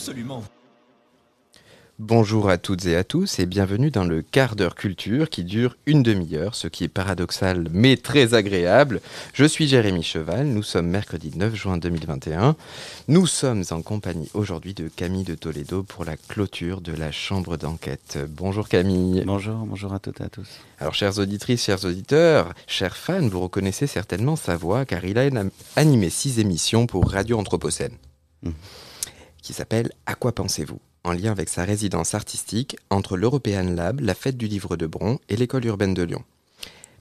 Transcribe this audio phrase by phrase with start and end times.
[0.00, 0.42] Absolument.
[1.98, 5.76] Bonjour à toutes et à tous et bienvenue dans le quart d'heure culture qui dure
[5.84, 9.02] une demi-heure, ce qui est paradoxal mais très agréable.
[9.34, 12.56] Je suis Jérémy Cheval, nous sommes mercredi 9 juin 2021.
[13.08, 17.58] Nous sommes en compagnie aujourd'hui de Camille de Toledo pour la clôture de la chambre
[17.58, 18.18] d'enquête.
[18.26, 19.22] Bonjour Camille.
[19.26, 20.48] Bonjour, bonjour à toutes et à tous.
[20.78, 25.28] Alors chères auditrices, chers auditeurs, chers fans, vous reconnaissez certainement sa voix car il a
[25.76, 27.98] animé six émissions pour Radio Anthropocène
[28.44, 28.50] mmh.
[29.42, 34.14] Qui s'appelle À quoi pensez-vous en lien avec sa résidence artistique entre l'European Lab, la
[34.14, 36.22] Fête du Livre de Bron et l'École urbaine de Lyon.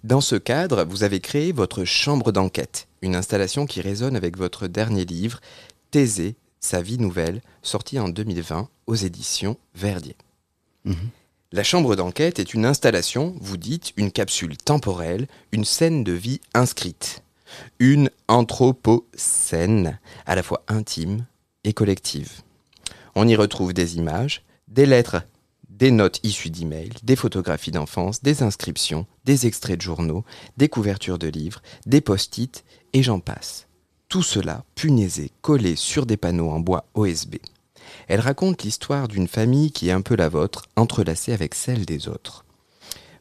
[0.03, 4.67] Dans ce cadre, vous avez créé votre chambre d'enquête, une installation qui résonne avec votre
[4.67, 5.41] dernier livre,
[5.91, 10.15] Thésée, sa vie nouvelle, sorti en 2020 aux éditions Verdier.
[10.85, 11.09] Mhm.
[11.51, 16.40] La chambre d'enquête est une installation, vous dites, une capsule temporelle, une scène de vie
[16.53, 17.23] inscrite,
[17.79, 21.26] une anthropocène, à la fois intime
[21.69, 22.41] et collective.
[23.15, 25.21] On y retrouve des images, des lettres,
[25.69, 30.26] des notes issues d'emails, des photographies d'enfance, des inscriptions, des extraits de journaux,
[30.57, 33.67] des couvertures de livres, des post-it, et j'en passe.
[34.09, 37.35] Tout cela punaisé, collé sur des panneaux en bois OSB.
[38.07, 42.07] Elle raconte l'histoire d'une famille qui est un peu la vôtre, entrelacée avec celle des
[42.07, 42.45] autres.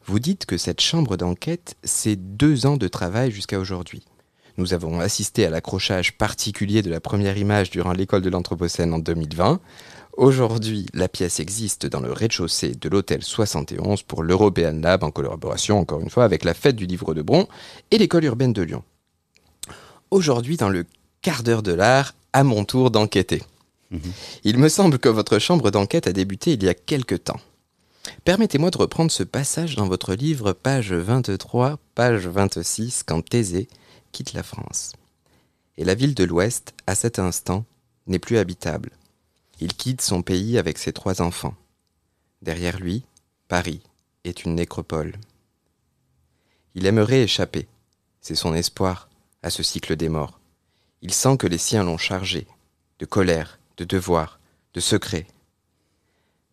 [0.07, 4.08] Vous dites que cette chambre d'enquête, c'est deux ans de travail jusqu'à aujourd'hui.
[4.59, 8.99] Nous avons assisté à l'accrochage particulier de la première image durant l'école de l'Anthropocène en
[8.99, 9.61] 2020.
[10.17, 15.79] Aujourd'hui, la pièce existe dans le rez-de-chaussée de l'hôtel 71 pour l'European Lab en collaboration,
[15.79, 17.47] encore une fois, avec la fête du livre de Bron
[17.93, 18.83] et l'école urbaine de Lyon.
[20.11, 20.85] Aujourd'hui, dans le
[21.23, 23.45] quart d'heure de l'art, à mon tour d'enquêter.
[23.93, 24.01] Mhm.
[24.43, 27.41] Il me semble que votre chambre d'enquête a débuté il y a quelque temps.
[28.25, 33.69] Permettez-moi de reprendre ce passage dans votre livre, page 23, page 26, quand Thésée
[34.13, 34.93] quitte la France.
[35.77, 37.65] Et la ville de l'Ouest, à cet instant,
[38.07, 38.91] n'est plus habitable.
[39.61, 41.55] Il quitte son pays avec ses trois enfants.
[42.43, 43.05] Derrière lui,
[43.49, 43.83] Paris
[44.25, 45.15] est une nécropole.
[46.75, 47.67] Il aimerait échapper,
[48.21, 49.09] c'est son espoir,
[49.43, 50.39] à ce cycle des morts.
[51.03, 52.47] Il sent que les siens l'ont chargé,
[52.99, 54.41] de colère, de devoirs,
[54.75, 55.27] de secrets.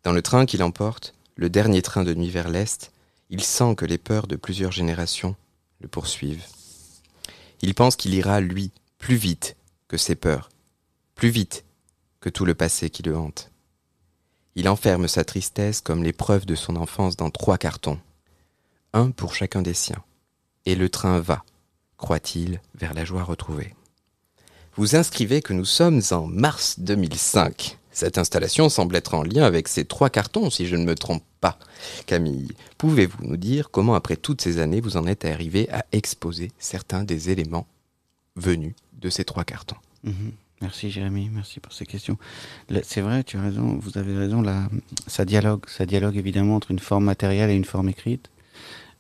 [0.04, 2.92] Dans le train qui l'emporte, le dernier train de nuit vers l'Est,
[3.30, 5.36] il sent que les peurs de plusieurs générations
[5.82, 6.46] le poursuivent.
[7.62, 9.56] Il pense qu'il ira, lui, plus vite
[9.88, 10.50] que ses peurs,
[11.16, 11.66] plus vite
[12.20, 13.52] que tout le passé qui le hante.
[14.56, 18.00] Il enferme sa tristesse comme l'épreuve de son enfance dans trois cartons,
[18.94, 20.04] un pour chacun des siens.
[20.66, 21.44] Et le train va,
[21.98, 23.76] croit-il, vers la joie retrouvée.
[24.76, 27.78] Vous inscrivez que nous sommes en mars 2005.
[27.96, 31.24] Cette installation semble être en lien avec ces trois cartons, si je ne me trompe
[31.40, 31.58] pas.
[32.06, 36.52] Camille, pouvez-vous nous dire comment, après toutes ces années, vous en êtes arrivé à exposer
[36.60, 37.68] certains des éléments
[38.36, 39.78] venus de ces trois cartons?
[40.04, 40.34] Mhm.
[40.62, 42.18] Merci Jérémy, merci pour ces questions.
[42.84, 44.68] C'est vrai, tu as raison, vous avez raison, là,
[45.08, 48.30] ça dialogue, ça dialogue évidemment entre une forme matérielle et une forme écrite.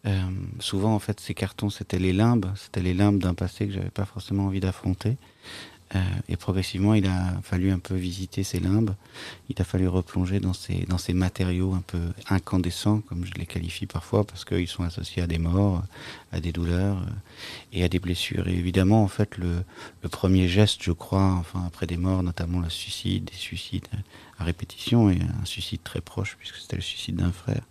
[0.05, 0.21] Euh,
[0.59, 3.89] souvent, en fait, ces cartons, c'était les limbes, c'était les limbes d'un passé que j'avais
[3.89, 5.17] pas forcément envie d'affronter.
[5.93, 8.95] Euh, et progressivement, il a fallu un peu visiter ces limbes.
[9.49, 13.45] Il a fallu replonger dans ces, dans ces matériaux un peu incandescents, comme je les
[13.45, 15.83] qualifie parfois, parce qu'ils sont associés à des morts,
[16.31, 17.11] à des douleurs euh,
[17.71, 18.47] et à des blessures.
[18.47, 19.63] Et évidemment, en fait, le,
[20.01, 23.87] le premier geste, je crois, enfin après des morts, notamment le suicide, des suicides
[24.39, 27.61] à répétition et un suicide très proche, puisque c'était le suicide d'un frère.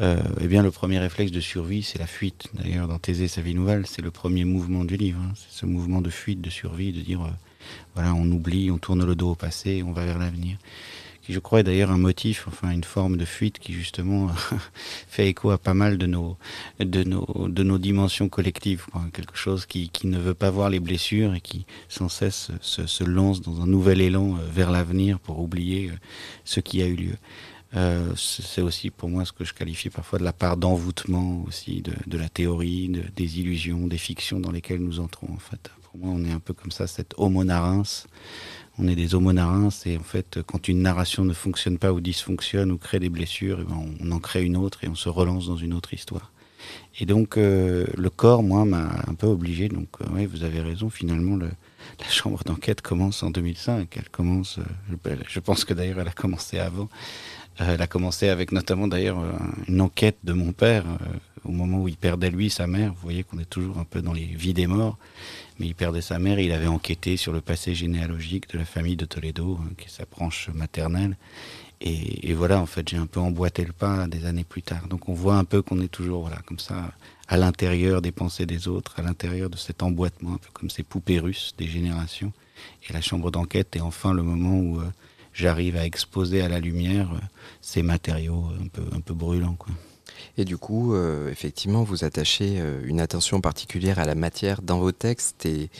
[0.00, 2.48] Euh, eh bien, le premier réflexe de survie, c'est la fuite.
[2.54, 5.20] D'ailleurs, dans Thésée, sa vie nouvelle, c'est le premier mouvement du livre.
[5.22, 5.32] Hein.
[5.36, 7.20] C'est ce mouvement de fuite, de survie, de dire,
[7.94, 10.58] voilà, on oublie, on tourne le dos au passé, on va vers l'avenir.
[11.22, 14.28] Qui, je crois, est d'ailleurs un motif, enfin une forme de fuite qui justement
[15.08, 16.36] fait écho à pas mal de nos,
[16.80, 18.84] de nos, de nos dimensions collectives.
[19.14, 23.04] Quelque chose qui, qui ne veut pas voir les blessures et qui sans cesse se,
[23.04, 25.94] lance dans un nouvel élan euh, vers l'avenir pour oublier euh,
[26.44, 27.16] ce qui a eu lieu.
[27.76, 31.82] Euh, c'est aussi pour moi ce que je qualifie parfois de la part d'envoûtement aussi
[31.82, 36.06] de, la théorie, de, des illusions, des fictions dans lesquelles nous entrons en fait pour
[36.06, 37.44] moi, on est un peu comme ça, cette homo
[38.78, 42.72] On est des homo et en fait, quand une narration ne fonctionne pas ou dysfonctionne
[42.72, 45.46] ou crée des blessures, eh ben, on en crée une autre et on se relance
[45.46, 46.32] dans une autre histoire.
[46.98, 49.68] Et donc, euh, le corps, moi, m'a un peu obligé.
[49.68, 51.50] Donc, euh, oui, vous avez raison, finalement, le,
[52.00, 53.96] la chambre d'enquête commence en 2005.
[53.96, 56.88] Elle commence, euh, je pense que d'ailleurs, elle a commencé avant.
[57.58, 59.18] Elle a commencé avec notamment d'ailleurs
[59.68, 60.84] une enquête de mon père
[61.44, 62.92] au moment où il perdait lui sa mère.
[62.92, 64.98] Vous voyez qu'on est toujours un peu dans les vies des morts
[65.58, 68.64] mais il perdait sa mère et il avait enquêté sur le passé généalogique de la
[68.64, 71.16] famille de Toledo, hein, qui est sa branche maternelle.
[71.80, 74.86] Et, voilà, en fait, j'ai un peu emboîté le pas des années plus tard.
[74.88, 76.92] Donc on voit un peu qu'on est toujours, voilà, comme ça,
[77.28, 80.82] à l'intérieur des pensées des autres, à l'intérieur de cet emboîtement, un peu comme ces
[80.82, 82.32] poupées russes des générations.
[82.88, 84.84] Et la chambre d'enquête est enfin le moment où euh,
[85.34, 87.10] j'arrive à exposer à la lumière
[87.60, 89.56] ces matériaux un peu, un peu brûlants.
[89.56, 89.74] Quoi.
[90.38, 90.96] Et du coup,
[91.30, 95.70] effectivement, vous attachez une attention particulière à la matière dans vos textes et,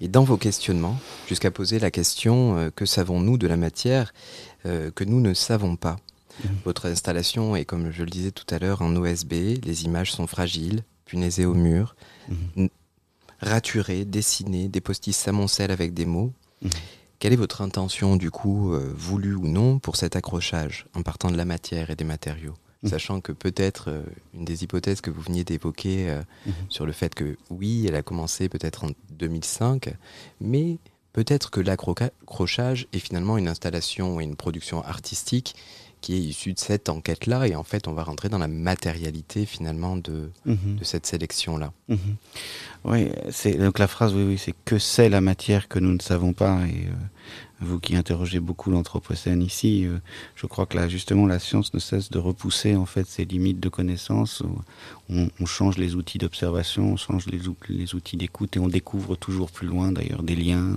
[0.00, 4.12] et dans vos questionnements, jusqu'à poser la question que savons-nous de la matière
[4.64, 5.96] que nous ne savons pas?
[6.42, 6.48] Mmh.
[6.64, 9.32] Votre installation est, comme je le disais tout à l'heure, en OSB.
[9.64, 11.94] Les images sont fragiles, punaisées au mur.
[12.28, 12.66] Mmh
[13.40, 16.32] raturer, dessiner, des post-it s'amoncellent avec des mots.
[16.62, 16.68] Mmh.
[17.18, 21.30] Quelle est votre intention, du coup, euh, voulue ou non, pour cet accrochage, en partant
[21.30, 22.54] de la matière et des matériaux?
[22.82, 22.88] Mmh.
[22.88, 24.02] Sachant que peut-être, euh,
[24.34, 26.50] une des hypothèses que vous veniez d'évoquer euh, mmh.
[26.68, 29.94] sur le fait que, oui, elle a commencé peut-être en 2005,
[30.40, 30.78] mais
[31.12, 35.54] peut-être que l'accrochage est finalement une installation et une production artistique
[36.04, 37.48] qui est issue de cette enquête-là.
[37.48, 41.72] Et en fait, on va rentrer dans la matérialité finalement de, de cette sélection-là.
[42.84, 46.02] Oui, c'est donc la phrase, oui, oui, c'est que c'est la matière que nous ne
[46.02, 46.60] savons pas.
[46.66, 46.92] Et euh,
[47.60, 49.98] vous qui interrogez beaucoup l'anthropocène ici, euh,
[50.34, 53.60] je crois que là, justement, la science ne cesse de repousser en fait ses limites
[53.60, 54.42] de connaissance.
[55.08, 59.66] On, change les outils d'observation, on change les, outils d'écoute et on découvre toujours plus
[59.66, 60.76] loin, d'ailleurs, des liens,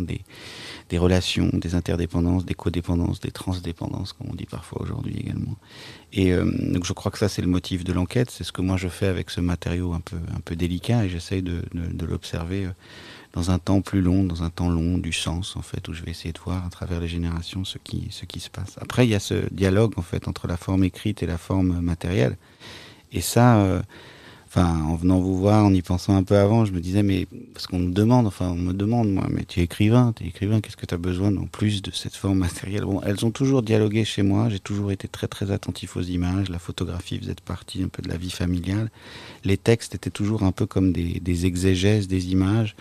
[0.89, 5.55] des, relations, des interdépendances, des codépendances, des transdépendances, comme on dit parfois aujourd'hui également.
[6.13, 8.29] Et euh, donc, je crois que ça, c'est le motif de l'enquête.
[8.29, 11.09] C'est ce que moi je fais avec ce matériau un peu, un peu délicat et
[11.09, 11.63] j'essaye de
[12.05, 12.71] l'observer euh,
[13.33, 16.03] dans un temps plus long, dans un temps long du sens en fait, où je
[16.03, 18.77] vais essayer de voir à travers les générations ce qui, se passe.
[18.81, 21.79] Après, il y a ce dialogue en fait entre la forme écrite et la forme
[21.81, 22.37] matérielle.
[23.13, 23.81] Et ça, euh,
[24.47, 27.27] enfin, en venant vous voir, en y pensant un peu avant, je me disais, mais
[27.53, 30.27] parce qu'on me demande, enfin, on me demande, moi, mais tu es écrivain, tu es
[30.27, 32.83] écrivain, qu'est-ce que tu as besoin en plus de cette forme matérielle?
[32.83, 36.49] Bon, elles ont toujours dialogué chez moi, j'ai toujours été très très attentif aux images,
[36.49, 38.89] la photographie faisait partie un peu de la vie familiale,
[39.45, 42.75] les textes étaient toujours un peu comme des exégèses des images.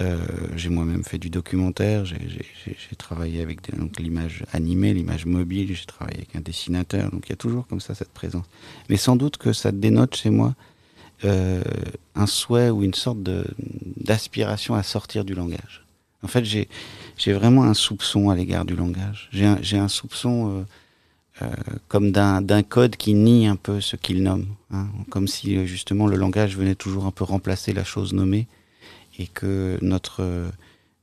[0.00, 0.18] Euh,
[0.56, 3.60] j'ai moi-même fait du documentaire, j'ai travaillé avec
[3.98, 7.80] l'image animée, l'image mobile, j'ai travaillé avec un dessinateur, donc il y a toujours comme
[7.80, 8.46] ça cette présence.
[8.88, 10.54] Mais sans doute que ça dénote chez moi
[11.24, 11.62] euh,
[12.14, 15.84] un souhait ou une sorte d'aspiration à sortir du langage.
[16.22, 19.28] En fait, j'ai vraiment un soupçon à l'égard du langage.
[19.32, 20.64] J'ai un, soupçon
[21.42, 21.46] euh,
[21.88, 26.16] comme d'un code qui nie un peu ce qu'il nomme, hein, comme si justement le
[26.16, 28.46] langage venait toujours un peu remplacer la chose nommée
[29.18, 30.50] et que notre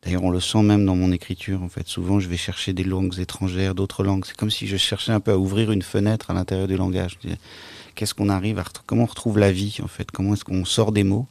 [0.03, 1.61] D'ailleurs, on le sent même dans mon écriture.
[1.63, 4.23] En fait, souvent, je vais chercher des langues étrangères, d'autres langues.
[4.25, 7.19] C'est comme si je cherchais un peu à ouvrir une fenêtre à l'intérieur du langage.
[7.95, 10.09] Qu'est-ce qu'on arrive à comment on retrouve la vie en fait?
[10.11, 11.27] Comment est-ce qu'on sort des mots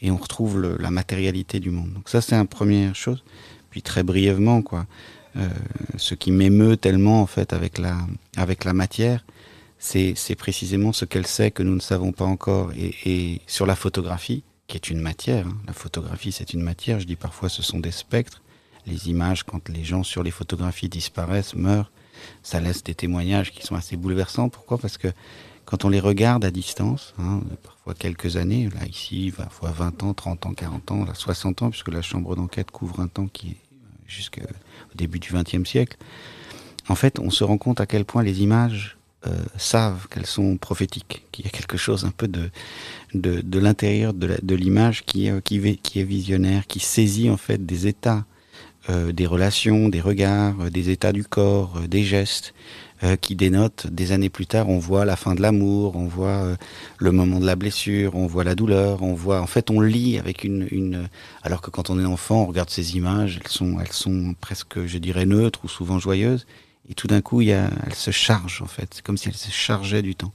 [0.00, 1.92] et on retrouve la matérialité du monde?
[1.92, 3.22] Donc ça, c'est une première chose.
[3.70, 4.86] Puis très brièvement, quoi,
[5.36, 5.48] euh,
[5.96, 7.98] ce qui m'émeut tellement en fait avec la
[8.36, 9.24] avec la matière,
[9.78, 12.70] c'est précisément ce qu'elle sait que nous ne savons pas encore.
[12.74, 15.46] Et sur la photographie, qui est une matière.
[15.46, 15.56] Hein.
[15.66, 17.00] La photographie, c'est une matière.
[17.00, 18.42] Je dis parfois, ce sont des spectres.
[18.86, 21.90] Les images, quand les gens sur les photographies disparaissent, meurent,
[22.42, 24.48] ça laisse des témoignages qui sont assez bouleversants.
[24.48, 24.78] Pourquoi?
[24.78, 25.08] Parce que
[25.64, 30.14] quand on les regarde à distance, hein, parfois quelques années, là ici, parfois 20 ans,
[30.14, 33.48] 30 ans, 40 ans, là 60 ans, puisque la chambre d'enquête couvre un temps qui
[33.48, 34.42] est euh, jusqu'au
[34.94, 35.96] début du XXe siècle,
[36.88, 40.58] en fait, on se rend compte à quel point les images euh, savent qu'elles sont
[40.58, 42.50] prophétiques, qu'il y a quelque chose un peu de,
[43.14, 47.86] de, de l'intérieur de l'image qui, est, qui, est visionnaire, qui saisit en fait des
[47.86, 48.24] états,
[48.90, 52.54] euh, des relations, des regards, euh, des états du corps, euh, des gestes,
[53.20, 56.56] qui dénotent des années plus tard, on voit la fin de l'amour, on voit
[56.96, 60.16] le moment de la blessure, on voit la douleur, on voit, en fait, on lit
[60.16, 61.10] avec une, une,
[61.42, 64.86] alors que quand on est enfant, on regarde ces images, elles sont, elles sont presque,
[64.86, 66.46] je dirais, neutres ou souvent joyeuses,
[66.88, 68.88] et tout d'un coup, il y a, elles se chargent en fait.
[68.94, 70.32] C'est comme si elles se chargeaient du temps.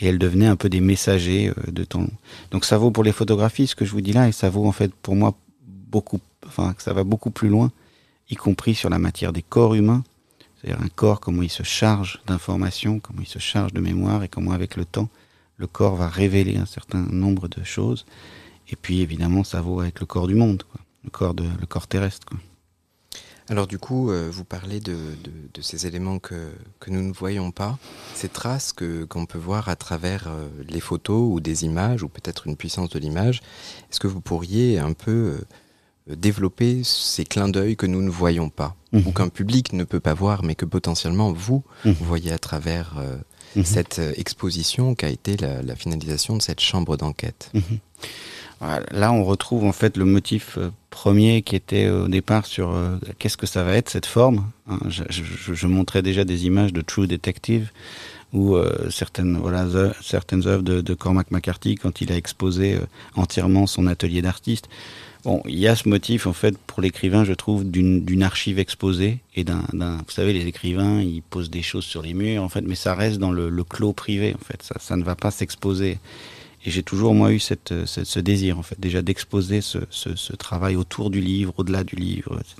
[0.00, 2.06] Et elles devenaient un peu des messagers euh, de temps
[2.50, 4.66] Donc ça vaut pour les photographies, ce que je vous dis là, et ça vaut
[4.66, 5.34] en fait pour moi
[5.66, 7.70] beaucoup, enfin, ça va beaucoup plus loin,
[8.30, 10.04] y compris sur la matière des corps humains.
[10.56, 14.28] C'est-à-dire un corps, comment il se charge d'informations, comment il se charge de mémoire, et
[14.28, 15.08] comment avec le temps,
[15.56, 18.04] le corps va révéler un certain nombre de choses.
[18.68, 20.64] Et puis évidemment, ça vaut avec le corps du monde,
[21.04, 22.26] le corps de, le corps terrestre.
[23.48, 26.50] Alors du coup, euh, vous parlez de, de, de, ces éléments que,
[26.80, 27.78] que nous ne voyons pas,
[28.14, 32.08] ces traces que qu'on peut voir à travers euh, les photos ou des images, ou
[32.08, 33.42] peut-être une puissance de l'image.
[33.90, 35.38] Est-ce que vous pourriez un peu
[36.10, 39.00] euh, développer ces clins d'œil que nous ne voyons pas, mmh.
[39.06, 41.90] ou qu'un public ne peut pas voir, mais que potentiellement vous, mmh.
[41.90, 43.16] vous voyez à travers euh,
[43.54, 43.64] mmh.
[43.64, 47.52] cette exposition qu'a été la, la, finalisation de cette chambre d'enquête?
[48.60, 50.58] Là, on retrouve en fait le motif
[50.96, 54.46] premier qui était au départ sur euh, qu'est-ce que ça va être cette forme.
[54.66, 57.70] Hein, je, montrais déjà des images de True Detective
[58.32, 59.66] ou euh, certaines voilà
[60.00, 62.80] certaines œuvres de, Cormac McCarthy quand il a exposé euh,
[63.14, 64.70] entièrement son atelier d'artiste.
[65.24, 69.18] Bon, il y a ce motif, en fait, pour l'écrivain, je trouve, d'une archive exposée
[69.34, 72.60] et d'un, vous savez, les écrivains, ils posent des choses sur les murs, en fait,
[72.60, 75.98] mais ça reste dans le, clos privé, en fait, ça ne va pas s'exposer.
[76.66, 81.10] Et j'ai toujours, moi, eu cette, ce désir, en fait, déjà d'exposer ce, travail autour
[81.10, 82.56] du livre, au-delà du livre, etc.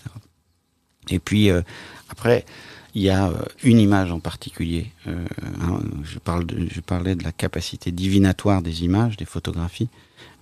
[1.10, 1.60] Et puis, euh,
[2.08, 2.46] après,
[2.94, 4.86] il y a euh, une image en particulier.
[5.06, 5.26] Euh,
[5.60, 9.88] hein, je, parlais de la capacité divinatoire des images, des photographies.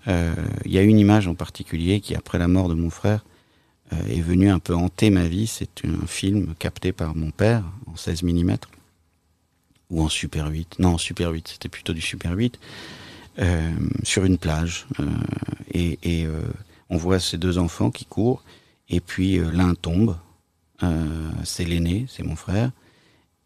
[0.07, 3.25] Euh, il y a une image en particulier qui, après la mort de mon frère,
[3.93, 5.47] euh, est venue un peu hanter ma vie.
[5.47, 8.57] C'est un film capté par mon père en 16 mm
[9.91, 10.79] ou en Super 8.
[10.79, 12.59] Non, en Super 8, c'était plutôt du Super 8.
[13.41, 13.73] Euh,
[14.05, 14.87] sur une plage.
[15.73, 16.27] et, et
[16.89, 18.45] on voit ces deux enfants qui courent.
[18.89, 20.17] Et puis l'un tombe.
[21.45, 22.71] c'est l'aîné, c'est mon frère.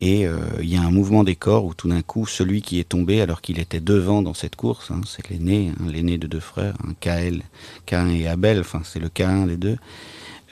[0.00, 2.78] Et euh, il y a un mouvement des corps où tout d'un coup, celui qui
[2.78, 6.28] est tombé alors qu'il était devant dans cette course, hein, c'est l'aîné, hein, l'aîné de
[6.28, 7.42] deux frères, hein, Kael,
[7.84, 9.76] Cain et Abel, enfin c'est le Cain des deux.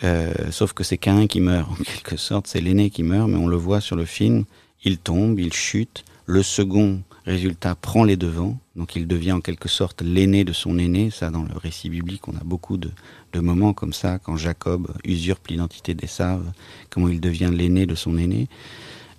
[0.03, 3.39] Euh, sauf que c'est Cain qui meurt, en quelque sorte, c'est l'aîné qui meurt, mais
[3.39, 4.45] on le voit sur le film,
[4.83, 9.69] il tombe, il chute, le second résultat prend les devants, donc il devient en quelque
[9.69, 12.91] sorte l'aîné de son aîné, ça dans le récit biblique on a beaucoup de,
[13.35, 16.51] moments comme ça, quand Jacob usurpe l'identité des Saves,
[16.89, 18.49] comment il devient l'aîné de son aîné.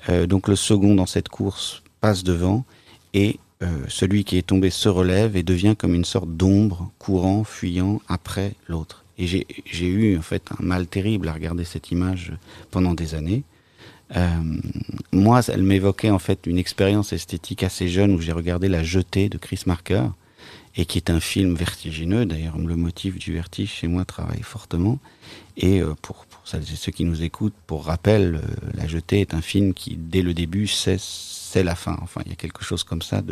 [0.09, 2.65] Euh, donc le second dans cette course passe devant
[3.13, 7.43] et euh, celui qui est tombé se relève et devient comme une sorte d'ombre courant,
[7.43, 9.05] fuyant après l'autre.
[9.19, 12.33] Et j'ai eu en fait un mal terrible à regarder cette image
[12.71, 13.43] pendant des années.
[14.15, 14.29] Euh,
[15.11, 19.29] moi, elle m'évoquait en fait une expérience esthétique assez jeune où j'ai regardé La Jetée
[19.29, 20.05] de Chris Marker
[20.75, 22.25] et qui est un film vertigineux.
[22.25, 24.99] D'ailleurs, le motif du vertige chez moi travaille fortement.
[25.57, 28.41] Et euh, pour, pour ceux qui nous écoutent, pour rappel, euh,
[28.75, 31.97] La Jetée est un film qui, dès le début, c'est la fin.
[32.01, 33.23] Enfin, il y a quelque chose comme ça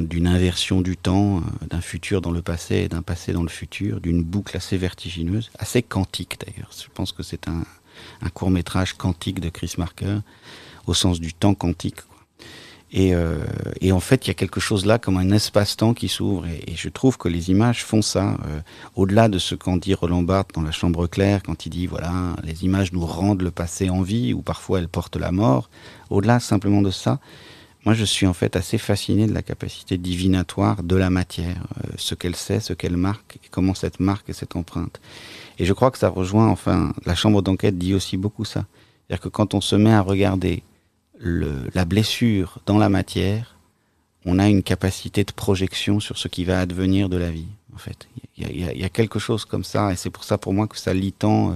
[0.00, 4.00] d'une inversion du temps, d'un futur dans le passé et d'un passé dans le futur,
[4.00, 6.70] d'une boucle assez vertigineuse, assez quantique d'ailleurs.
[6.74, 7.64] Je pense que c'est un,
[8.22, 10.18] un court métrage quantique de Chris Marker,
[10.86, 12.00] au sens du temps quantique.
[12.96, 13.44] Et, euh,
[13.80, 16.46] et, en fait, il y a quelque chose là comme un espace-temps qui s'ouvre.
[16.46, 18.36] Et, et, je trouve que les images font ça.
[18.46, 18.60] Euh,
[18.94, 22.36] Au-delà de ce qu'en dit Roland Barthes dans La Chambre claire, quand il dit voilà,
[22.44, 25.70] les images nous rendent le passé en vie, ou parfois elles portent la mort.
[26.08, 27.18] Au-delà simplement de ça,
[27.84, 31.90] moi je suis en fait assez fasciné de la capacité divinatoire de la matière, euh,
[31.96, 35.00] ce qu'elle sait, ce qu'elle marque, et comment cette marque et cette empreinte.
[35.58, 38.64] Et je crois que ça rejoint, enfin, la Chambre d'enquête dit aussi beaucoup ça.
[39.06, 40.62] C'est-à-dire que quand on se met à regarder
[41.20, 43.56] la blessure dans la matière,
[44.24, 47.48] on a une capacité de projection sur ce qui va advenir de la vie.
[47.74, 50.66] En fait, il y a, quelque chose comme ça, et c'est pour ça pour moi
[50.66, 51.54] que ça lie tant euh,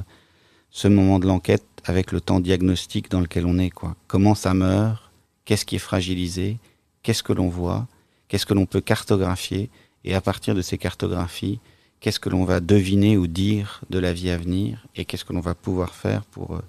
[0.71, 3.71] ce moment de l'enquête avec le temps diagnostique dans lequel on est.
[3.71, 3.97] Quoi.
[4.07, 5.08] Comment ça meurt
[5.49, 6.59] Qu'est-ce qui est fragilisé?
[7.03, 7.89] Qu'est-ce que l'on voit?
[8.29, 9.71] Qu'est-ce que l'on peut cartographier?
[10.05, 11.59] Et à partir de ces cartographies,
[12.01, 14.87] qu'est-ce que l'on va deviner ou dire de la vie à venir?
[14.95, 16.61] Et qu'est-ce que l'on va pouvoir faire pour euh,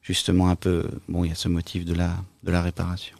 [0.00, 3.18] justement un peu, bon, il y a ce motif de la, de la réparation?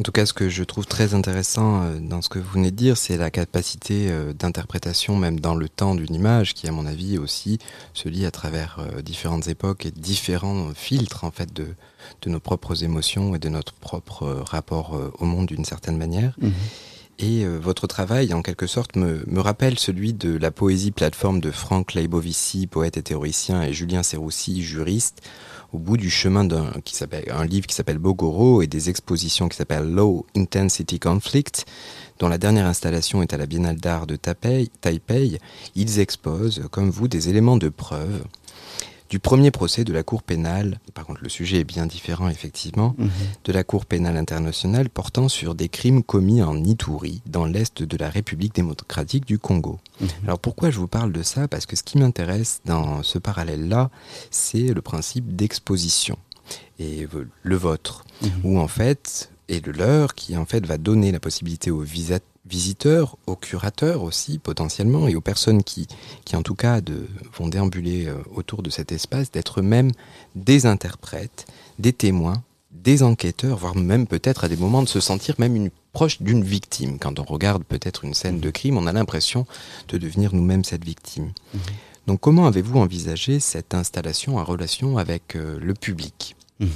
[0.00, 2.70] En tout cas, ce que je trouve très intéressant euh, dans ce que vous venez
[2.70, 6.72] de dire, c'est la capacité euh, d'interprétation, même dans le temps d'une image, qui, à
[6.72, 7.58] mon avis, aussi
[7.92, 11.74] se lit à travers euh, différentes époques et différents filtres, en fait, de,
[12.24, 16.34] nos propres émotions et de notre propre rapport au monde d'une certaine manière.
[16.40, 16.48] Mmh.
[17.22, 21.50] Et votre travail, en quelque sorte, me, me, rappelle celui de la poésie plateforme de
[21.50, 25.20] Franck Leibovici, poète et théoricien, et Julien Serroussi, juriste,
[25.74, 29.48] au bout du chemin d'un qui s'appelle un livre qui s'appelle Bogoro et des expositions
[29.48, 31.66] qui s'appellent Low Intensity Conflict,
[32.18, 35.38] dont la dernière installation est à la Biennale d'art de Taipei, Taipei,
[35.74, 38.24] ils exposent, comme vous, des éléments de preuve
[39.10, 42.94] du premier procès de la Cour pénale, par contre le sujet est bien différent effectivement,
[42.96, 43.08] mmh.
[43.44, 47.96] de la Cour pénale internationale portant sur des crimes commis en Ituri, dans l'est de
[47.96, 49.80] la République démocratique du Congo.
[50.00, 50.06] Mmh.
[50.24, 51.48] Alors pourquoi je vous parle de ça?
[51.48, 53.90] Parce que ce qui m'intéresse dans ce parallèle-là,
[54.30, 56.16] c'est le principe d'exposition.
[56.78, 57.06] Et
[57.42, 58.26] le vôtre, mmh.
[58.44, 61.82] où en fait, et le leur, qui en fait va donner la possibilité aux
[62.46, 65.86] visiteurs aux curateurs aussi potentiellement, et aux personnes qui,
[66.24, 67.06] qui en tout cas de,
[67.36, 69.90] vont déambuler euh, autour de cet espace, d'être même
[70.34, 71.46] des interprètes,
[71.78, 72.42] des témoins,
[72.72, 76.44] des enquêteurs, voire même peut-être à des moments de se sentir même une proche d'une
[76.44, 76.98] victime.
[76.98, 79.46] Quand on regarde peut-être une scène de crime, on a l'impression
[79.88, 81.32] de devenir nous-mêmes cette victime.
[81.52, 81.58] Mmh.
[82.06, 86.36] Donc comment avez-vous envisagé cette installation en relation avec euh, le public?
[86.60, 86.66] Mmh.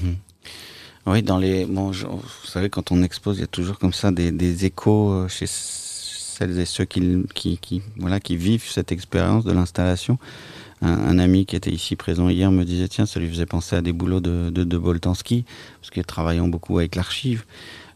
[1.06, 4.10] Oui, dans les, bon, vous savez, quand on expose, il y a toujours comme ça
[4.10, 8.90] des, des échos euh, chez celles et ceux qui, qui, qui voilà, qui vivent cette
[8.90, 10.18] expérience de l'installation.
[10.80, 13.76] Un, un, ami qui était ici présent hier me disait tiens, ça lui faisait penser
[13.76, 15.44] à des boulots de, de, de Boltanski,
[15.80, 17.44] parce qu'il travaillant beaucoup avec l'archive.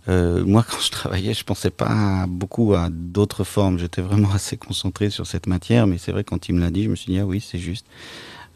[0.08, 3.78] Euh, moi, quand je travaillais, je pensais pas beaucoup à d'autres formes.
[3.78, 6.84] J'étais vraiment assez concentré sur cette matière, mais c'est vrai quand il me l'a dit,
[6.84, 7.86] je me suis dit ah oui, c'est juste.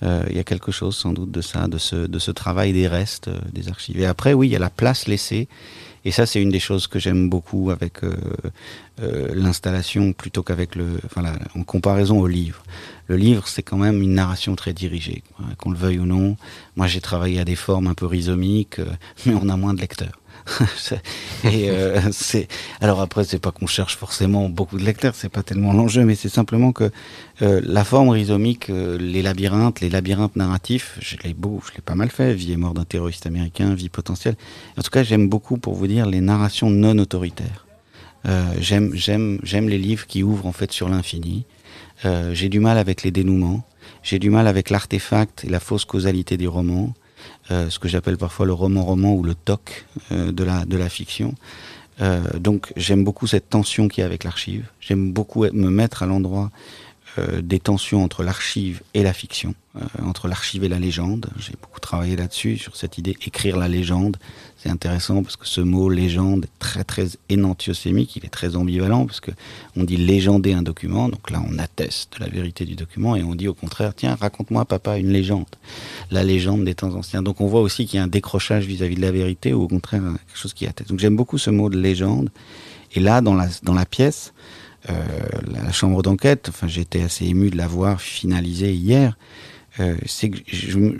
[0.02, 2.73] Euh, il y a quelque chose sans doute de ça, de ce, de ce travail
[2.73, 4.00] des restes, euh, des archives.
[4.00, 5.49] Et après, oui, il y a la place laissée.
[6.04, 8.12] Et ça, c'est une des choses que j'aime beaucoup avec euh,
[9.35, 10.99] l'installation plutôt qu'avec le,
[11.54, 12.64] en comparaison au livre.
[13.06, 15.23] Le livre, c'est quand même une narration très dirigée,
[15.59, 16.37] qu'on le veuille ou non.
[16.75, 18.80] Moi, j'ai travaillé à des formes un peu rhizomiques,
[19.26, 20.21] mais on a moins de lecteurs.
[21.44, 22.00] euh,
[22.80, 26.14] alors après c'est pas qu'on cherche forcément beaucoup de lecteurs, c'est pas tellement l'enjeu, mais
[26.14, 26.90] c'est simplement que
[27.42, 31.80] euh, la forme rhizomique, euh, les labyrinthes, les labyrinthes narratifs, je l'ai beau, je l'ai
[31.80, 32.34] pas mal fait.
[32.34, 34.37] Vie et mort d'un terroriste américain, vie potentielle.
[34.76, 37.66] En tout cas, j'aime beaucoup pour vous dire les narrations non autoritaires.
[38.61, 41.44] j'aime j'aime j'aime les livres qui ouvrent en fait sur l'infini.
[42.32, 43.64] j'ai du mal avec les dénouements.
[44.02, 46.94] J'ai du mal avec l'artefact et la fausse causalité des romans.
[47.50, 51.34] Euh, ce que j'appelle parfois le roman-roman ou le toc euh, de, la, fiction.
[52.00, 54.66] Euh, donc j'aime beaucoup cette tension qu'il y a avec l'archive.
[54.80, 56.50] J'aime beaucoup me mettre à l'endroit
[57.19, 61.31] des tensions entre l'archive et la fiction, euh, entre l'archive et la légende.
[61.38, 64.19] J'ai beaucoup travaillé là-dessus, sur cette idée écrire la légende.
[64.57, 69.07] C'est intéressant parce que ce mot légende est très très énantiosémique, il est très ambivalent
[69.07, 69.31] parce que
[69.76, 73.23] on dit légender un document, donc là on atteste de la vérité du document et
[73.23, 75.47] on dit au contraire tiens raconte-moi papa une légende,
[76.11, 77.23] la légende des temps anciens.
[77.23, 79.62] Donc on voit aussi qu'il y a un décrochage vis-à-vis -vis de la vérité ou
[79.62, 80.90] au contraire quelque chose qui atteste.
[80.90, 82.31] Donc j'aime beaucoup ce mot de légende.
[82.95, 88.00] Et là dans la pièce euh, la chambre d'enquête, enfin j'étais assez ému de l'avoir
[88.00, 89.16] finalisé hier.
[89.80, 90.38] Euh, c'est que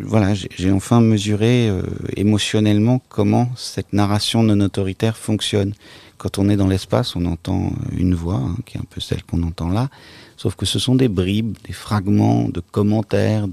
[0.02, 1.82] voilà, j'ai enfin mesuré euh,
[2.16, 5.74] émotionnellement comment cette narration non autoritaire fonctionne.
[6.16, 9.24] Quand on est dans l'espace, on entend une voix, hein, qui est un peu celle
[9.24, 9.90] qu'on entend là,
[10.36, 13.46] sauf que ce sont des bribes, des fragments de commentaires,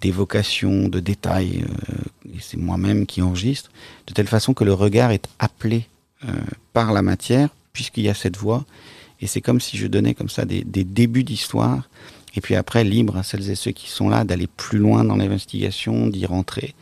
[0.00, 1.64] d'évocations, de, détails.
[1.64, 3.70] Euh, et c'est moi-même qui enregistre,
[4.08, 5.86] de telle façon que le regard est appelé
[6.24, 6.32] euh,
[6.72, 8.64] par la matière, puisqu'il y a cette voix,
[9.20, 11.88] et c'est comme si je donnais comme ça des, des débuts d'histoire,
[12.38, 15.16] et puis après, libre à celles et ceux qui sont là d'aller plus loin dans
[15.16, 16.74] l'investigation, d'y rentrer.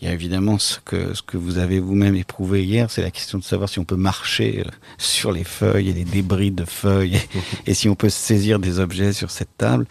[0.00, 3.10] Il y a évidemment ce que, ce que vous avez vous-même éprouvé hier, c'est la
[3.10, 6.64] question de savoir si on peut marcher euh, sur les feuilles et les débris de
[6.64, 7.20] feuilles,
[7.66, 9.86] et, si on peut saisir des objets sur cette table.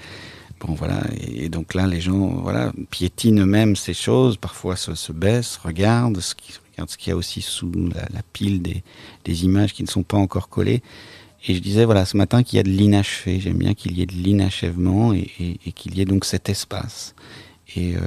[0.59, 1.01] Bon, voilà.
[1.21, 6.19] Et donc là, les gens, voilà, piétinent eux-mêmes ces choses, parfois se, se baissent, regardent
[6.19, 8.83] ce qu'il y a aussi sous la, la pile des,
[9.25, 10.83] des images qui ne sont pas encore collées.
[11.45, 13.39] Et je disais, voilà, ce matin qu'il y a de l'inachevé.
[13.39, 15.27] J'aime bien qu'il y ait de l'inachèvement et,
[15.75, 17.15] qu'il y ait donc cet espace.
[17.75, 17.99] Et euh,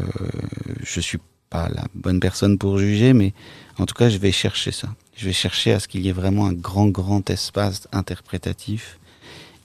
[0.83, 1.19] je suis
[1.51, 3.35] pas la bonne personne pour juger, mais
[3.79, 4.89] en tout cas, je vais chercher ça.
[5.17, 8.99] Je vais chercher à ce qu'il y ait vraiment un grand, grand espace interprétatif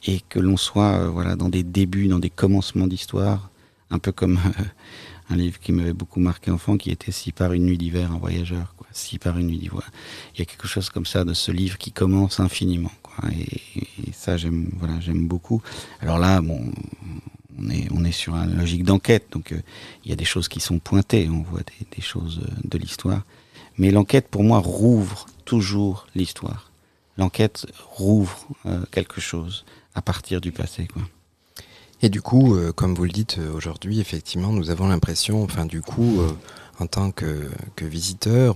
[0.06, 3.50] et que l'on soit, euh, voilà, dans des débuts, dans des commencements d'histoire,
[3.90, 4.64] un peu comme euh,
[5.32, 8.18] un livre qui m'avait beaucoup marqué enfant, qui était Si par une nuit d'hiver, un
[8.18, 8.76] voyageur.
[8.92, 9.90] Si par une nuit d'hiver.
[10.36, 12.92] Il y a quelque chose comme ça de ce livre qui commence infiniment.
[13.32, 13.62] Et,
[14.12, 15.62] ça, j'aime, voilà, j'aime beaucoup.
[16.02, 16.72] Alors là, bon,
[17.58, 19.62] on est, on est sur une logique d'enquête, donc euh,
[20.04, 22.78] il y a des choses qui sont pointées, on voit des, des choses euh, de
[22.78, 23.24] l'histoire.
[23.78, 26.72] Mais l'enquête, pour moi, rouvre toujours l'histoire.
[27.18, 29.66] L'enquête rouvre euh, quelque chose
[29.96, 31.04] à partir du passé, quoi.
[32.04, 35.66] Et du coup, euh, comme vous le dites euh, aujourd'hui, effectivement, nous avons l'impression, enfin,
[35.66, 36.32] du coup, euh,
[36.80, 38.56] en tant que, que visiteur,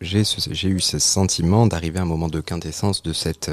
[0.00, 3.50] j'ai eu ce sentiment d'arriver à un moment de quintessence de, cette,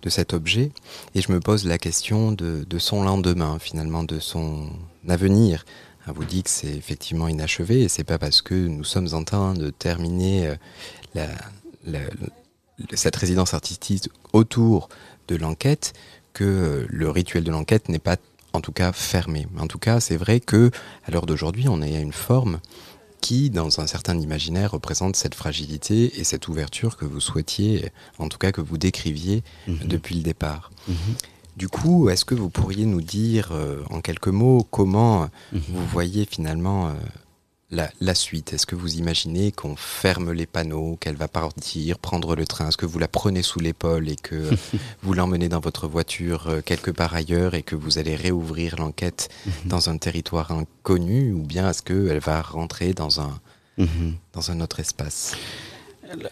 [0.00, 0.72] de cet objet.
[1.14, 4.70] Et je me pose la question de, de son lendemain, finalement, de son
[5.08, 5.66] avenir.
[6.06, 9.24] On vous dit que c'est effectivement inachevé, et c'est pas parce que nous sommes en
[9.24, 10.54] train de terminer
[12.94, 14.88] cette résidence artistique autour
[15.28, 15.92] de l'enquête
[16.32, 18.16] que le rituel de l'enquête n'est pas
[18.52, 19.46] en tout cas fermé.
[19.58, 20.70] En tout cas, c'est vrai que
[21.04, 22.60] à l'heure d'aujourd'hui, on est à une forme
[23.20, 28.28] qui, dans un certain imaginaire, représente cette fragilité et cette ouverture que vous souhaitiez, en
[28.28, 29.74] tout cas que vous décriviez mmh.
[29.84, 30.70] depuis le départ.
[30.88, 30.92] Mmh.
[31.56, 35.58] Du coup, est-ce que vous pourriez nous dire euh, en quelques mots comment mmh.
[35.68, 36.92] vous voyez finalement euh,
[37.72, 42.36] la, la suite Est-ce que vous imaginez qu'on ferme les panneaux, qu'elle va partir, prendre
[42.36, 42.68] le train?
[42.68, 44.50] Est-ce que vous la prenez sous l'épaule et que
[45.02, 49.30] vous l'emmenez dans votre voiture euh, quelque part ailleurs et que vous allez réouvrir l'enquête
[49.46, 49.52] mhm.
[49.64, 51.32] dans un territoire inconnu?
[51.32, 53.40] Ou bien est-ce qu'elle va rentrer dans un,
[53.78, 54.12] -hmm.
[54.34, 55.34] dans un autre espace?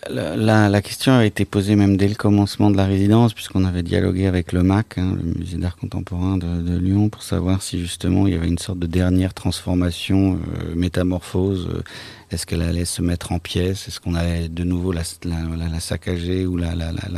[0.09, 3.83] La, la, question a été posée même dès le commencement de la résidence, puisqu'on avait
[3.83, 7.81] dialogué avec le MAC, hein, le musée d'art contemporain de, de, Lyon, pour savoir si
[7.81, 11.69] justement il y avait une sorte de dernière transformation, euh, métamorphose.
[11.75, 11.83] Euh,
[12.31, 15.81] Est-ce qu'elle allait se mettre en pièces Est-ce qu'on allait de nouveau la, la, la
[15.81, 16.75] saccager ou la,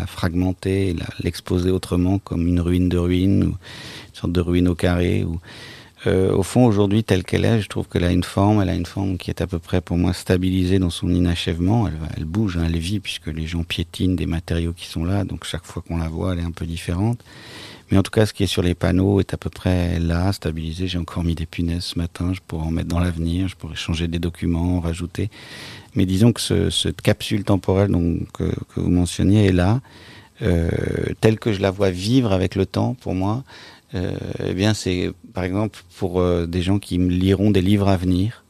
[0.07, 5.25] fragmenter, l'exposer autrement comme une ruine de ruine, ou une sorte de ruine au carré
[5.25, 5.41] ou,
[6.07, 8.75] euh, au fond, aujourd'hui, telle qu'elle est, je trouve qu'elle a une forme, elle a
[8.75, 11.87] une forme qui est à peu près pour moi stabilisée dans son inachèvement.
[11.87, 15.25] Elle, elle bouge, hein, elle vit, puisque les gens piétinent des matériaux qui sont là,
[15.25, 17.23] donc chaque fois qu'on la voit, elle est un peu différente.
[17.91, 20.33] Mais en tout cas, ce qui est sur les panneaux est à peu près là,
[20.33, 20.89] stabilisé.
[20.89, 23.77] J'ai encore mis des punaises ce matin, je pourrais en mettre dans l'avenir, je pourrais
[23.77, 25.31] changer des documents, rajouter.
[25.95, 29.83] Mais disons que ce, cette capsule temporelle donc, que, que vous mentionniez est là,
[30.41, 30.71] euh,
[31.21, 33.45] telle que je la vois vivre avec le temps pour moi.
[33.95, 37.97] Euh, eh bien, c'est par exemple pour euh, des gens qui liront des livres à
[37.97, 38.45] venir.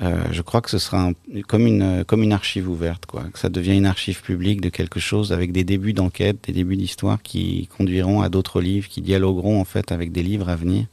[0.00, 1.12] Euh, je crois que ce sera un,
[1.46, 3.24] comme une comme une archive ouverte, quoi.
[3.32, 6.76] Que ça devient une archive publique de quelque chose avec des débuts d'enquête, des débuts
[6.76, 10.86] d'histoire qui conduiront à d'autres livres, qui dialogueront en fait avec des livres à venir.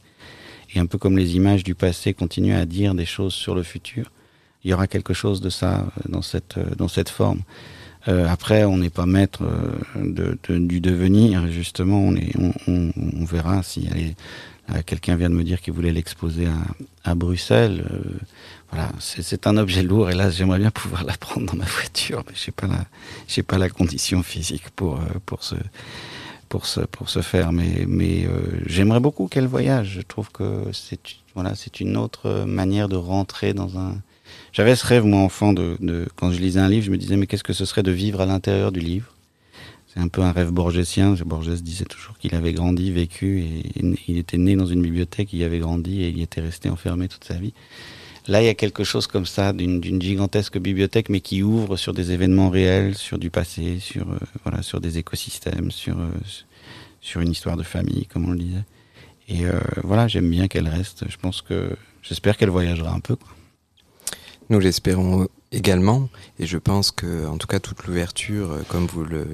[0.74, 3.64] Et un peu comme les images du passé continuent à dire des choses sur le
[3.64, 4.12] futur,
[4.62, 7.40] il y aura quelque chose de ça dans cette dans cette forme.
[8.08, 11.50] Euh, après, on n'est pas maître euh, de, de, du devenir.
[11.50, 13.88] Justement, on, est, on, on, on verra si
[14.86, 17.84] quelqu'un vient de me dire qu'il voulait l'exposer à, à, Bruxelles.
[17.90, 18.18] Euh,
[18.70, 20.10] voilà, c'est un objet lourd.
[20.10, 23.58] Et là, j'aimerais bien pouvoir la prendre dans ma voiture, mais j'ai pas la, pas
[23.58, 25.56] la condition physique pour euh, pour ce
[26.48, 27.52] pour ce pour se faire.
[27.52, 29.94] Mais mais euh, j'aimerais beaucoup qu'elle voyage.
[29.96, 31.00] Je trouve que c'est
[31.34, 33.96] voilà, c'est une autre manière de rentrer dans un
[34.52, 35.76] j'avais ce rêve, moi, enfant, de,
[36.16, 38.20] quand je lisais un livre, je me disais, mais qu'est-ce que ce serait de vivre
[38.20, 39.14] à l'intérieur du livre?
[39.92, 41.14] C'est un peu un rêve borgésien.
[41.26, 43.62] Borges disait toujours qu'il avait grandi, vécu, et
[44.06, 47.08] il était né dans une bibliothèque, il y avait grandi, et il était resté enfermé
[47.08, 47.52] toute sa vie.
[48.28, 51.92] Là, il y a quelque chose comme ça, d'une gigantesque bibliothèque, mais qui ouvre sur
[51.92, 56.10] des événements réels, sur du passé, sur, euh, voilà, sur des écosystèmes, sur, euh,
[57.00, 58.64] sur une histoire de famille, comme on le disait.
[59.28, 61.04] Et euh, voilà, j'aime bien qu'elle reste.
[61.08, 61.70] Je pense que,
[62.02, 63.16] j'espère qu'elle voyagera un peu.
[63.16, 63.30] Quoi.
[64.50, 66.08] Nous l'espérons également,
[66.40, 69.24] et je pense que, en tout cas, toute l'ouverture, euh, comme vous le,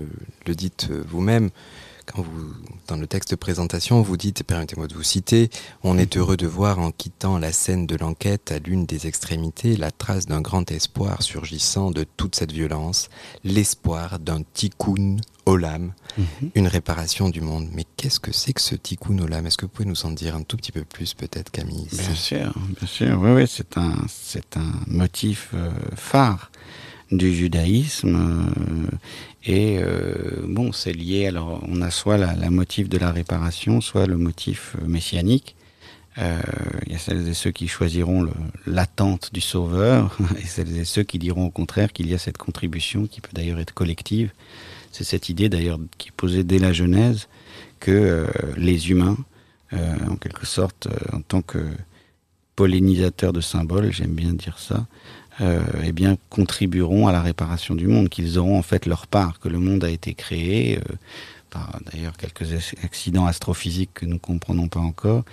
[0.46, 1.48] le dites euh, vous-même,
[2.06, 2.54] quand vous,
[2.86, 5.50] dans le texte de présentation, vous dites, permettez-moi de vous citer,
[5.82, 9.76] on est heureux de voir en quittant la scène de l'enquête à l'une des extrémités
[9.76, 13.08] la trace d'un grand espoir surgissant de toute cette violence,
[13.44, 15.16] l'espoir d'un tikkun
[15.46, 16.50] olam, mm -hmm.
[16.54, 17.68] une réparation du monde.
[17.72, 19.46] Mais qu'est-ce que c'est que ce tikkun olam?
[19.46, 21.88] Est-ce que vous pouvez nous en dire un tout petit peu plus, peut-être, Camille?
[21.92, 23.20] Bien sûr, bien sûr.
[23.22, 26.50] Oui, oui, c'est un, c'est un motif euh, phare
[27.10, 28.16] du judaïsme.
[28.16, 28.96] Euh,
[29.44, 31.26] et euh, bon, c'est lié.
[31.26, 35.54] Alors, on a soit la, la, motif de la réparation, soit le motif euh, messianique.
[36.18, 38.26] Il y a celles et ceux qui choisiront
[38.66, 42.38] l'attente du sauveur, et celles et ceux qui diront au contraire qu'il y a cette
[42.38, 44.30] contribution qui peut d'ailleurs être collective.
[44.92, 47.28] C'est cette idée d'ailleurs qui est posée dès la Genèse
[47.80, 49.18] que les humains,
[49.72, 51.58] en quelque sorte, en tant que
[52.56, 54.86] pollinisateurs de symboles, j'aime bien dire ça,
[55.42, 59.38] euh, eh bien, contribueront à la réparation du monde, qu'ils auront en fait leur part,
[59.38, 60.80] que le monde a été créé euh,
[61.50, 65.24] par d'ailleurs quelques accidents astrophysiques que nous comprenons pas encore,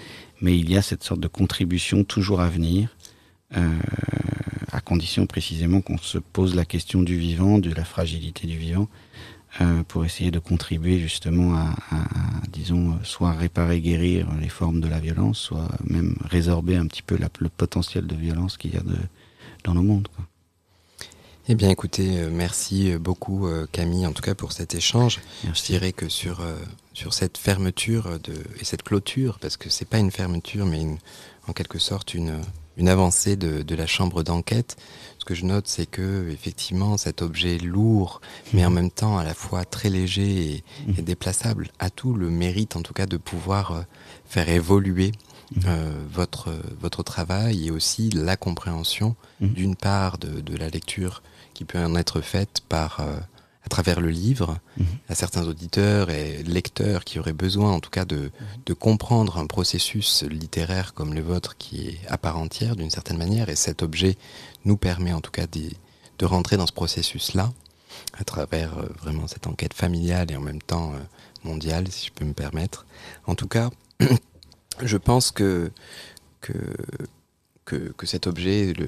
[0.42, 2.90] mais il y a cette sorte de contribution toujours à venir,
[3.56, 3.80] euh,
[4.74, 8.90] à condition précisément qu'on se pose la question du vivant, de la fragilité du vivant,
[9.62, 14.82] euh, pour essayer de contribuer justement à, à, à, disons, soit réparer, guérir les formes
[14.82, 18.74] de la violence, soit même résorber un petit peu la, le potentiel de violence qu'il
[18.74, 18.98] y a de,
[19.64, 20.08] dans le monde.
[20.16, 20.26] Quoi.
[21.50, 25.20] Eh bien, écoutez, euh, merci beaucoup euh, Camille, en tout cas pour cet échange.
[25.44, 25.62] Merci.
[25.62, 26.56] Je dirais que sur euh,
[26.94, 30.98] sur cette fermeture de et cette clôture, parce que c'est pas une fermeture, mais une,
[31.48, 32.40] en quelque sorte une
[32.78, 34.78] une avancée de, de la chambre d'enquête.
[35.24, 38.20] Ce que je note, c'est que effectivement, cet objet lourd,
[38.52, 40.64] mais en même temps à la fois très léger et,
[40.98, 43.86] et déplaçable, a tout le mérite, en tout cas, de pouvoir
[44.26, 45.14] faire évoluer
[45.66, 49.48] euh, votre, votre travail et aussi la compréhension mmh.
[49.48, 53.16] d'une part de, de, la lecture qui peut en être faite par euh,
[53.66, 54.84] à travers le livre mmh.
[55.10, 58.32] à certains auditeurs et lecteurs qui auraient besoin en tout cas de,
[58.66, 63.18] de comprendre un processus littéraire comme le vôtre qui est à part entière d'une certaine
[63.18, 63.50] manière.
[63.50, 64.18] Et cet objet
[64.66, 65.70] nous permet en tout cas de,
[66.20, 67.52] de rentrer dans ce processus là
[68.18, 71.00] à travers euh, vraiment cette enquête familiale et en même temps euh,
[71.44, 72.86] mondiale si je peux me permettre.
[73.28, 73.70] En tout cas
[74.82, 75.72] je pense que,
[76.42, 76.54] que,
[77.66, 78.88] que, que cet objet le,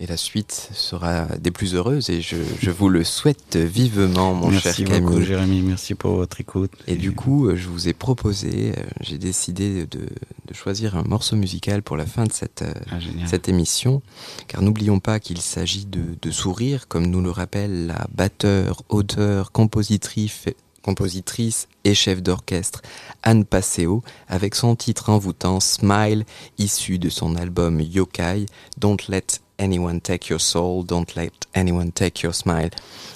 [0.00, 4.48] et la suite sera des plus heureuses et je, je vous le souhaite vivement, mon
[4.48, 5.26] merci cher beaucoup, Camille.
[5.26, 6.72] Jérémy, merci pour votre écoute.
[6.86, 11.36] Et, et du coup, je vous ai proposé, j'ai décidé de, de, choisir un morceau
[11.36, 14.02] musical pour la fin de cette, ah, cette émission,
[14.48, 19.52] car n'oublions pas qu'il s'agit de, de sourire, comme nous le rappelle la batteur, auteur,
[19.52, 20.46] compositrice
[20.86, 22.80] compositrice et chef d'orchestre
[23.24, 26.24] Anne Passeo avec son titre envoûtant Smile
[26.58, 28.46] issu de son album Yokai
[28.78, 29.26] Don't Let
[29.58, 32.70] Anyone Take Your Soul, Don't Let Anyone Take Your Smile.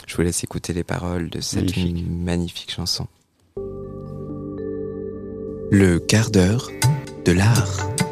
[0.06, 3.06] Je vous laisse écouter les paroles de cette magnifique, magnifique chanson.
[5.70, 6.68] Le quart d'heure
[7.24, 8.09] de l'art.